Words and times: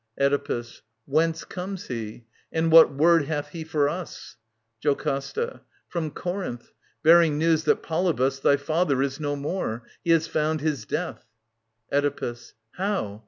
Oedipus. 0.19 0.81
Whence 1.05 1.43
comes 1.43 1.85
he? 1.85 2.25
And 2.51 2.71
what 2.71 2.91
word 2.91 3.25
hath 3.25 3.49
he 3.49 3.63
for 3.63 3.87
us? 3.87 4.35
JOCASTA. 4.79 5.61
From 5.89 6.09
Corinth; 6.09 6.71
bearing 7.03 7.37
news 7.37 7.65
that 7.65 7.83
Polybus 7.83 8.39
Thy 8.39 8.57
father 8.57 9.03
is 9.03 9.19
no 9.19 9.35
more. 9.35 9.83
He 10.03 10.09
has 10.09 10.25
found 10.25 10.59
his 10.61 10.85
death. 10.87 11.27
Oedipus. 11.93 12.55
How 12.71 13.19